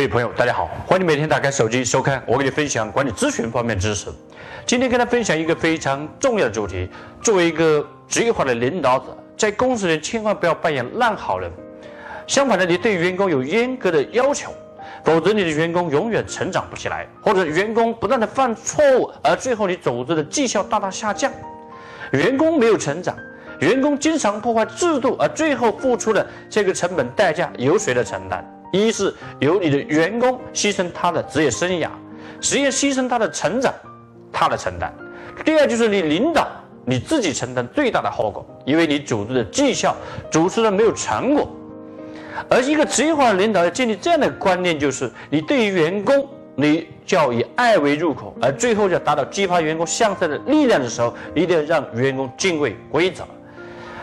[0.00, 4.08] 各位朋友，大家好，欢迎每天打开手机收看我给你分享管理咨询方面知识。
[4.64, 6.88] 今天跟大家分享一个非常重要的主题：
[7.20, 11.52] 作为一个职业化的领导者，在公司里千万不要扮演烂好人。
[12.26, 14.50] 相反的，你对员工有严格的要求，
[15.04, 21.30] 否则你的员工永远成长不起来，或者员工不断的犯错误，而最后你组织的绩效大大下降，
[22.12, 23.14] 员工没有成长，
[23.58, 28.42] 员工经常破坏制度，而最后付出的这个成本代价由谁来承担？
[28.72, 31.88] 一是由你的员工牺牲他的职业生涯，
[32.40, 33.72] 职业牺牲他的成长，
[34.32, 34.90] 他的承担；
[35.44, 36.46] 第二就是你领导
[36.84, 39.94] 你自己承担最大的后果，因为你组织的绩效
[40.30, 41.50] 组织的没有成果。
[42.48, 53.24] 而一个职业化的领导要建立这样的观念，就是你对于员工，你就要以爱为入口，而最后要达到激发员工向上的力量的时候，一定要让员工敬畏规则。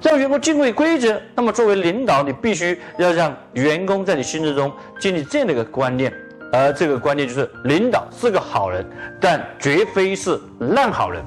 [0.00, 6.12] 让员工敬畏规则，那么作为领导，你必须要让员工在你心之中建立这样的一个观念，
[6.52, 8.86] 而这个观念就是领导是个好人，
[9.20, 11.24] 但绝非是烂好人。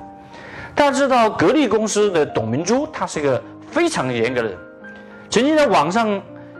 [0.74, 4.58] 大家知道格力公司的董明珠，他是一个非常严格的人。
[5.30, 6.10] 曾经在网上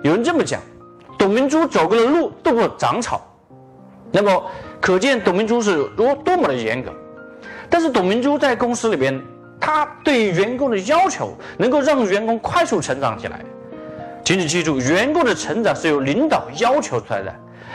[0.04, 0.60] 有人这么讲，
[1.18, 3.26] 董明珠走过的路都不长草，
[4.12, 4.44] 那么
[4.82, 6.92] 可见董明珠是多多么的严格。
[7.70, 9.22] 但是董明珠在公司里边。
[9.62, 13.40] 他对员工的要求能够让员工快速成长起来，
[14.26, 17.34] 请你记住，员工的成长是由领导要求出来的。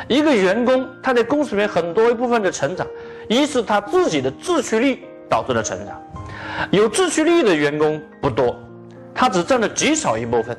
[0.09, 2.87] 一个员工他在公司里面很多一部分的成长，
[3.28, 6.03] 一是他自己的自驱力导致的成长，
[6.70, 8.55] 有自驱力的员工不多，
[9.15, 10.55] 他只占了极少一部分，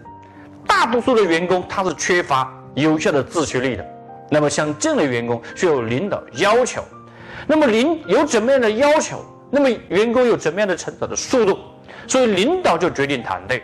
[0.65, 3.85] 大多数的员工他是缺乏有效的自驱力的。
[4.29, 6.81] 那么像这样的员工需要领导要求，
[7.45, 9.23] 那么领有怎么样的要求？
[9.49, 11.57] 那么员工有怎么样的成长的速度？
[12.07, 13.61] 所以领导就决定团队。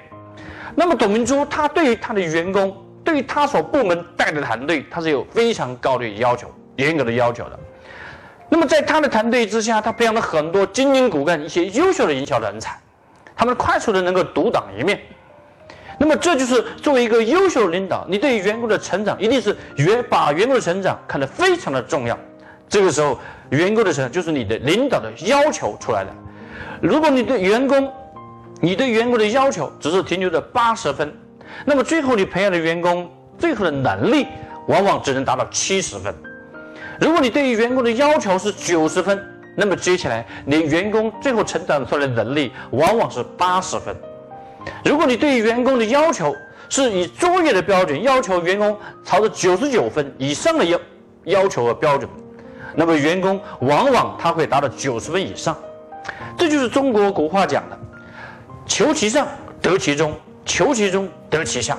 [0.75, 7.59] 那么董明珠他对于他的员工，对于他所部门带的团队，他是有非常高的要求、严格的要求的。
[8.49, 12.77] 那么在他的团队之下，他培养了很多精英骨干、一些优秀的营销人才，
[13.35, 15.00] 他们快速的能够独当一面。
[16.00, 22.17] 那么这就是作为一个优秀领导，你对于员工的成长，一定是员把员工的成长看得非常的重要。
[22.73, 23.19] 这个时候。
[23.50, 26.09] 员工的成长就是你的领导的要求出来的。
[26.81, 27.91] 如果你对员工，
[28.59, 31.16] 你对员工的要求只是停留在八十分，
[31.66, 33.07] 那么最后你培养的员工
[33.38, 34.25] 最后的能力
[34.67, 36.12] 往往只能达到七十分。
[37.00, 39.23] 如果你对于员工的要求是九十分，
[39.56, 43.95] 那么接下来你员工最后成长出来的能力往往是八十分。
[44.83, 46.35] 如果你对于员工的要求
[46.69, 48.75] 是以卓越的标准要求员工
[49.06, 50.79] 朝着九十九分以上的要
[51.25, 52.09] 要求和标准。
[52.75, 55.56] 那么员工往往他会达到九十分以上，
[56.38, 57.78] 这就是中国古话讲的
[58.66, 59.28] “求其上
[59.61, 60.13] 得其中，
[60.45, 61.78] 求其中得其下”。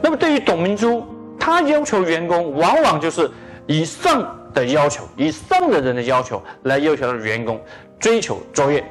[0.00, 1.04] 那么对于董明珠，
[1.38, 3.30] 她要求员工往往就是
[3.66, 7.60] 以上的要求，以上的人的要求来要求员工
[7.98, 8.82] 追求卓越。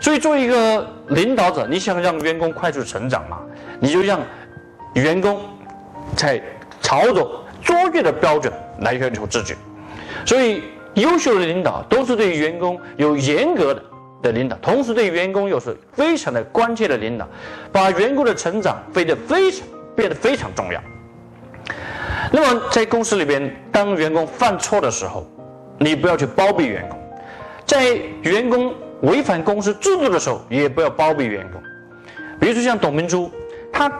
[0.00, 3.38] 所以作为一个领导者，你想让员工快速成长嘛，
[3.78, 4.18] 你就让
[4.94, 5.40] 员工
[6.16, 6.42] 在
[6.80, 9.54] 朝着卓越的标准来要求自己。
[10.26, 10.62] 所以，
[10.94, 13.82] 优秀的领导都是对员工有严格的
[14.22, 17.26] 的领导，同时对员工又是非常的关切的领导，
[17.72, 19.66] 把员工的成长变得非常
[19.96, 20.80] 变得非常重要。
[22.32, 25.26] 那么，在公司里边，当员工犯错的时候，
[25.78, 26.98] 你不要去包庇员工；
[27.66, 31.60] 在员工违反公司制度的时候，也不要包庇员工。
[32.38, 33.30] 比如说像董明珠，
[33.72, 33.90] 他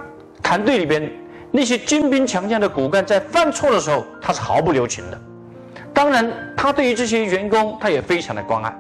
[0.42, 1.10] 团队里边
[1.50, 5.20] 那些精兵强将的骨干，在犯错的时候，他是毫不留情的。
[5.93, 8.75] 当然，他对于这些员工，他也非常的关爱。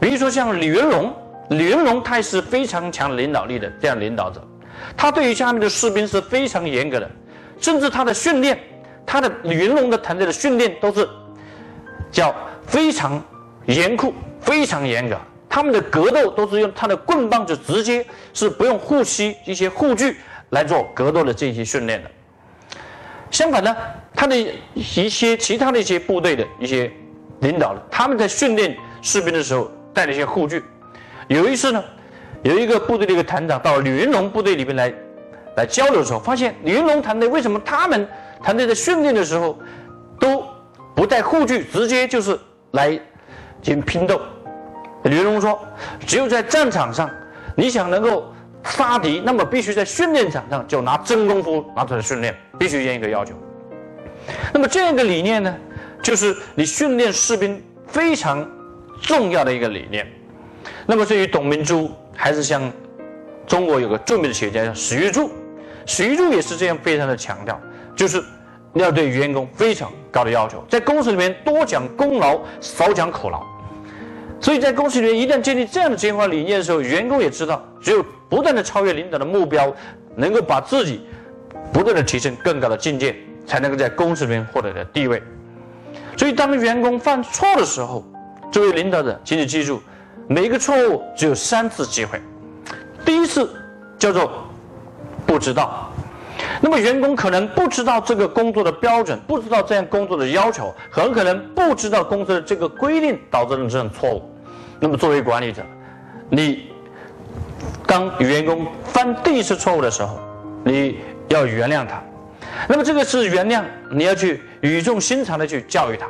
[0.00, 1.12] 比如说像李云龙，
[1.50, 4.42] 李云龙他也是非常强领导力的这样领导者，
[4.96, 7.10] 他对于下面的士兵是非常严格的，
[7.60, 8.58] 甚至他的训练，
[9.04, 11.08] 他的李云龙的团队的训练都是
[12.10, 12.34] 叫
[12.66, 13.22] 非常
[13.66, 15.18] 严酷、非常严格。
[15.48, 20.18] 他们的格斗都是用他的棍棒就直接是不用护膝一些护具
[20.50, 22.10] 来做格斗的这些训练的。
[23.30, 23.74] 相反呢，
[24.18, 24.36] 他的
[24.74, 26.90] 一些其他的一些部队的一些
[27.38, 30.60] 领导，他们在训练士兵的时候带了一些护具。
[31.28, 31.84] 有一次呢，
[32.42, 34.92] 有一个部队的一个团长到李云龙部队里面来
[35.56, 38.08] 来交流的时候，发现李云龙团队为什么他们
[38.42, 39.56] 团队在训练的时候
[40.18, 40.44] 都
[40.96, 42.36] 不带护具，直接就是
[42.72, 42.90] 来
[43.62, 44.20] 进行拼斗。
[45.04, 45.56] 李云龙说
[46.04, 47.08] ：“只有在战场上，
[47.54, 48.34] 你想能够
[48.64, 53.32] 杀敌，那么必须在训练场上就拿真功夫拿出来训练，必须严一个要求。
[54.52, 55.54] 那么这样一个理念呢，
[56.02, 58.48] 就是你训练士兵非常
[59.00, 60.06] 重要的一个理念。
[60.86, 62.70] 那么对于董明珠，还是像
[63.46, 65.30] 中国有个著名的企业家叫史玉柱，
[65.86, 67.60] 史玉柱也是这样非常的强调，
[67.96, 68.22] 就是
[68.74, 73.42] 要对员工非常高的要求，在公司里面多讲功劳，少讲苦劳。”
[74.40, 79.74] 所以在公司里面，一旦建立这样的职业化理念的时候，员工也知道，只有不断的超越领导的目标，
[80.14, 81.00] 能够把自己
[81.72, 83.16] 不断的提升更高的境界，
[83.48, 85.20] 才能够在公司里面获得的地位。
[86.16, 88.04] 所以，当员工犯错的时候，
[88.52, 89.82] 作为领导者，请你记住，
[90.28, 92.20] 每一个错误只有三次机会。
[93.04, 93.48] 第一次
[93.98, 94.30] 叫做
[95.26, 95.90] 不知道。
[96.60, 104.22] 那么员工可能不知道这个工作的标准，不知道这样工作的要求，很可能不知道公司的这个规定导致了这种错误。
[104.80, 105.62] 那么作为管理者，
[106.28, 106.70] 你
[107.86, 110.18] 当员工犯第一次错误的时候，
[110.64, 110.98] 你
[111.28, 112.02] 要原谅他。
[112.66, 116.06] 那么这个是原谅，你要去语重心长的去教育他，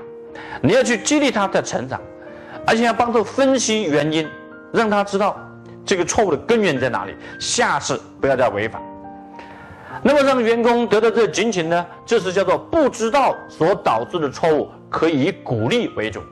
[0.63, 2.01] 你要去激励他的成长，
[2.67, 4.27] 而且要帮助分析原因，
[4.73, 5.37] 让他知道
[5.85, 8.81] 这个错误的根源在哪里，下次不要再违反。
[10.03, 11.85] 那么让员工得到这个警醒呢？
[12.07, 16.23] 这是叫做不知道所导致的错误，可以以鼓励为主。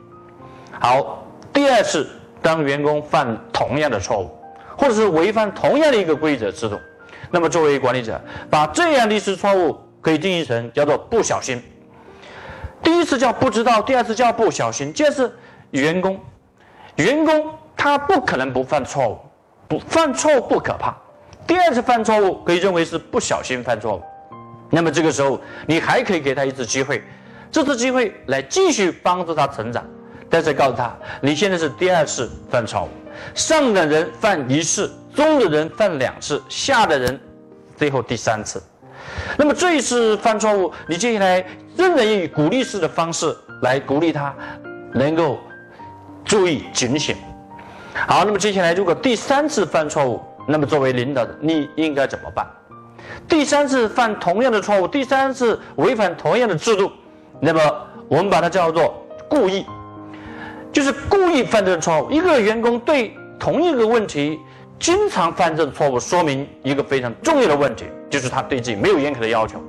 [0.78, 2.06] 好，第二次，
[2.40, 4.30] 当员工犯同样的错误，
[4.76, 6.78] 或者是违反同样的一个规则制度，
[7.30, 9.76] 那么作为管理者，把这样的一次错误
[10.06, 11.60] 可以定义成叫做不小心。
[12.80, 15.28] 第一次叫不知道，第二次叫不小心，就是
[15.72, 16.20] 员工，
[16.94, 19.18] 员工他不可能不犯错误，
[19.66, 20.96] 不犯错误不可怕。
[21.44, 24.02] 第二次犯错误可以认为是不小心犯错误，
[24.70, 27.02] 那么这个时候你还可以给他一次机会，
[27.50, 29.84] 这次机会来继续帮助他成长，
[30.30, 32.88] 但是告诉他你现在是第二次犯错误，
[33.34, 37.20] 上等人犯一次，中等人犯两次，下的人
[37.76, 38.62] 最后第三次，
[39.36, 41.44] 那么这一次犯错误，你接下来
[41.76, 44.34] 仍然以鼓励式的方式来鼓励他，
[44.92, 45.38] 能够
[46.24, 47.14] 注意警醒。
[48.06, 52.46] 好，那么接下来如果第三次犯错误，那么，作为领导的，你应该怎么办？
[53.28, 56.90] 第三次犯同样的错误，第三次违反同样的制度，
[57.40, 57.60] 那么
[58.08, 59.66] 我们把它叫做故意，
[60.72, 62.10] 就是故意犯这个错误。
[62.10, 64.38] 一个员工对同一个问题
[64.78, 69.62] 经常犯这种错误，说明一个非常重要的问题，就是他对自己没有严格的要求。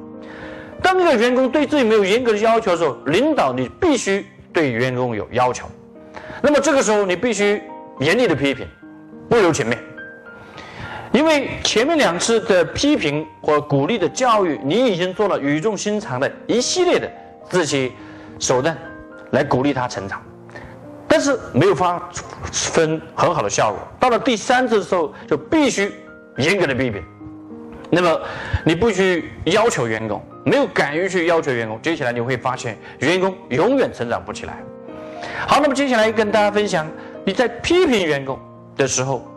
[0.82, 5.66] 当一个员工对自己没有严格的要求的时候，领导你必须对员工有要求。
[6.42, 7.62] 那么这个时候，你必须
[8.00, 8.68] 严厉的批评，
[9.28, 9.78] 不留情面。
[11.12, 17.10] 因为前面两次的批评和鼓励的教育，你已经做了语重心长的一系列的
[17.50, 17.92] 这些
[18.38, 18.78] 手段
[19.32, 20.22] 来鼓励他成长，
[21.08, 22.00] 但是没有发
[22.52, 23.80] 分很好的效果。
[24.00, 25.92] 到了第三次的时候，就必须
[26.38, 27.04] 严格的批评。
[28.00, 28.22] 那么
[28.64, 34.62] 你不去要求员工，没有敢于去要求员工，接下来你会发现员工永远成长不起来。
[35.48, 36.88] 好，那么接下来跟大家分享，
[37.26, 38.40] 你在批评员工
[38.76, 39.28] 的时候。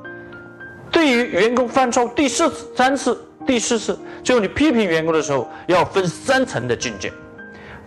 [0.92, 7.10] 对于员工犯错第四次、三次、第四次，最后你批评员工的时候，要分三层的境界。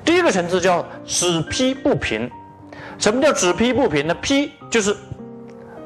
[0.04, 2.28] 第一个层次叫只批不评。
[2.98, 4.16] 什么叫只批不评呢？
[4.16, 4.96] 批就是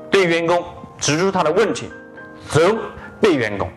[0.10, 0.63] 对员工
[0.98, 1.89] 指出他的问题，
[2.48, 2.74] 责
[3.20, 3.67] 备员工；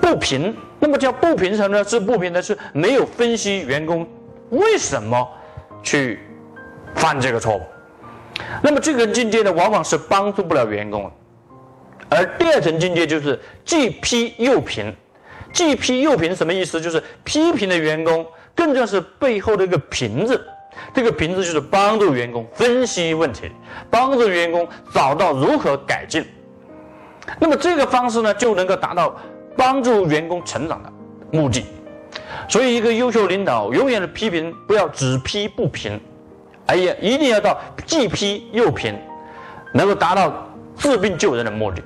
[0.00, 1.84] 不评，那么叫不评什么呢？
[1.84, 4.08] 是不评的是没有分析员工
[4.50, 5.28] 为什么
[5.82, 6.20] 去
[6.94, 7.62] 犯这个错误。
[8.62, 11.10] 那么这个境界呢，往往是帮助不了员工。
[12.08, 14.94] 而第二层境界就是既批又评，
[15.52, 16.80] 既批又评什么意思？
[16.80, 20.44] 就是批评的员工更像是背后的一个瓶子，
[20.92, 23.50] 这个瓶子就是帮助员工分析问题，
[23.90, 26.24] 帮助员工找到如何改进。
[27.38, 29.16] 那么这个方式呢，就能够达到
[29.56, 30.92] 帮助员工成长的
[31.30, 31.64] 目的。
[32.48, 35.98] 所以，一个优秀领导永远的批评不要只批不评，
[36.66, 38.98] 哎呀，一定要到既批又评，
[39.72, 41.82] 能够达到治病救人的目的。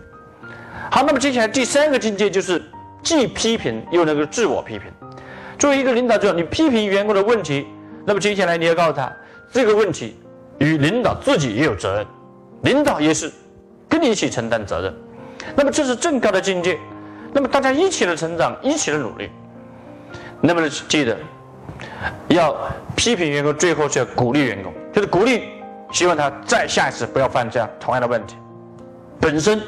[0.90, 2.62] 好，那么接下来第三个境界就是
[3.02, 4.90] 既批评又能够自我批评。
[5.58, 7.66] 作为一个领导者，你批评员工的问题，
[8.04, 9.12] 那么接下来你要告诉他，
[9.52, 10.16] 这个问题
[10.58, 12.06] 与领导自己也有责任，
[12.62, 13.30] 领导也是
[13.88, 14.94] 跟你一起承担责任。
[15.54, 16.78] 那么这是更高的境界。
[17.32, 19.30] 那么大家一起的成长，一起的努力。
[20.40, 21.16] 那么记得
[22.28, 22.56] 要
[22.94, 25.42] 批评员工，最后是要鼓励员工，就是鼓励，
[25.92, 28.36] 希望他再下一次不要犯这样同样的问题。
[29.20, 29.60] 本身。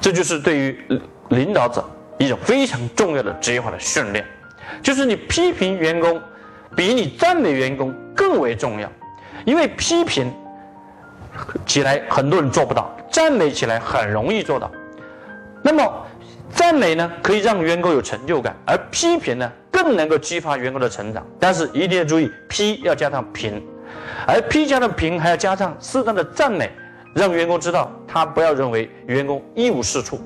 [0.00, 4.26] 这就是对于领导者一种非常重要的职业化的训练，
[4.82, 6.20] 就是你批评员工，
[6.74, 8.90] 比你赞美员工更为重要，
[9.44, 10.34] 因为批评
[11.64, 14.68] 起来很多人做不到，赞美起来很容易做到。
[15.62, 16.04] 那么，
[16.54, 21.26] 赞美呢可以让员工有成就感，而批评呢更能够激发员工的成长。
[21.40, 23.62] 但是一定要注意，批要加上评，
[24.26, 26.70] 而批加上评还要加上适当的赞美，
[27.14, 30.20] 让员工知道他不要认为员工一无是处，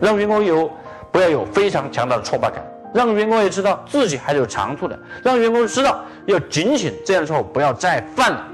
[0.00, 0.70] 让员工有
[1.12, 2.64] 不要有非常强大的挫败感，
[2.94, 8.46] 让员工也知道自己还是有长处的，让员工知道要警醒这样的错误不要再犯了。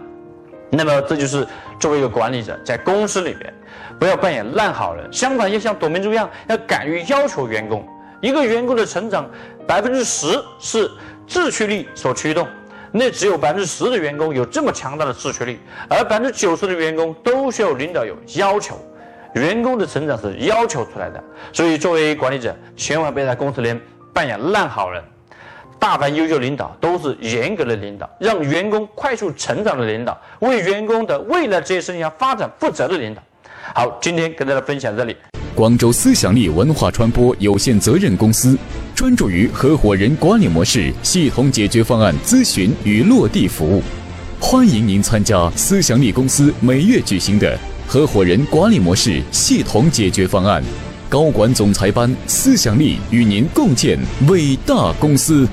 [0.74, 1.46] 那么这就是
[1.82, 3.52] 作为一个管理者在公司里边，
[3.98, 7.84] 不要扮演烂好人，相反要像董明珠一样，要敢于要求员工。
[8.20, 9.28] 一个员工的成长，
[9.66, 10.88] 百分之十是
[11.26, 12.46] 自驱力所驱动，
[12.92, 15.58] 那只有百分之十的员工有这么强大的自驱力，
[15.88, 18.78] 而百分之九十的员工都需要领导有要求。
[19.34, 21.20] 员工的成长是要求出来的，
[21.52, 23.76] 所以作为管理者，千万别在公司里
[24.12, 25.02] 扮演烂好人。
[25.82, 33.20] 大凡优秀领导都是严格的领导，让员工快速成长的领导，为员工的未来职业生涯发展负责的领导。
[33.74, 35.16] 好，今天跟大家分享这里。
[35.56, 38.56] 广州思想力文化传播有限责任公司
[38.94, 43.82] 专注于合伙人管理模式系统解决方案咨询与落地服务，
[44.38, 47.58] 欢迎您参加思想力公司每月举行的
[47.88, 50.62] 合伙人管理模式系统解决方案。
[51.12, 55.46] 高管总裁班，思想力与您共建伟大公司。